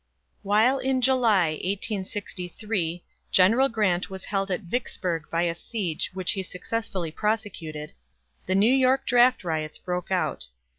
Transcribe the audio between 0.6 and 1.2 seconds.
in